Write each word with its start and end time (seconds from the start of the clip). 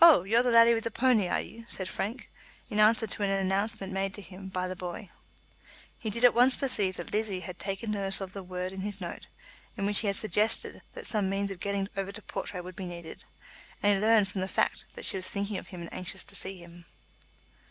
"Oh, 0.00 0.22
you're 0.22 0.42
the 0.42 0.50
laddie 0.50 0.72
with 0.72 0.84
the 0.84 0.90
pownie, 0.90 1.28
are 1.30 1.38
you?" 1.42 1.66
said 1.68 1.86
Frank, 1.86 2.30
in 2.70 2.78
answer 2.80 3.06
to 3.06 3.22
an 3.22 3.28
announcement 3.28 3.92
made 3.92 4.14
to 4.14 4.22
him 4.22 4.48
by 4.48 4.66
the 4.66 4.74
boy. 4.74 5.10
He 5.98 6.08
did 6.08 6.24
at 6.24 6.32
once 6.32 6.56
perceive 6.56 6.96
that 6.96 7.12
Lizzie 7.12 7.40
had 7.40 7.58
taken 7.58 7.90
notice 7.90 8.22
of 8.22 8.32
the 8.32 8.42
word 8.42 8.72
in 8.72 8.80
his 8.80 8.98
note, 8.98 9.28
in 9.76 9.84
which 9.84 9.98
he 10.00 10.06
had 10.06 10.16
suggested 10.16 10.80
that 10.94 11.04
some 11.04 11.28
means 11.28 11.50
of 11.50 11.60
getting 11.60 11.90
over 11.98 12.12
to 12.12 12.22
Portray 12.22 12.62
would 12.62 12.76
be 12.76 12.86
needed, 12.86 13.24
and 13.82 13.92
he 13.92 14.00
learned 14.00 14.28
from 14.28 14.40
the 14.40 14.48
fact 14.48 14.86
that 14.94 15.04
she 15.04 15.18
was 15.18 15.28
thinking 15.28 15.58
of 15.58 15.68
him 15.68 15.82
and 15.82 15.92
anxious 15.92 16.24
to 16.24 16.34
see 16.34 16.56
him. 16.56 16.86